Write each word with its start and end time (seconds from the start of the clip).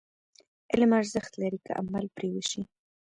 علم 0.71 0.91
ارزښت 0.99 1.33
لري، 1.41 1.59
که 1.65 1.71
عمل 1.79 2.05
پرې 2.15 2.29
وشي. 2.35 2.61